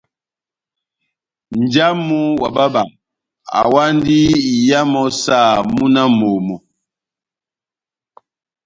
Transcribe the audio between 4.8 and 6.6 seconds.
mɔ́ saha múna wa momó.